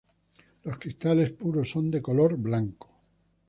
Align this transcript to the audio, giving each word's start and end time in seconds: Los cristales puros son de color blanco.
Los 0.63 0.79
cristales 0.79 1.29
puros 1.29 1.69
son 1.69 1.91
de 1.91 2.01
color 2.01 2.35
blanco. 2.35 2.89